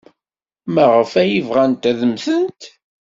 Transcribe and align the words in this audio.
Maɣef 0.73 1.11
ay 1.21 1.33
bɣant 1.47 1.83
ad 1.89 1.99
mmtent? 2.09 2.61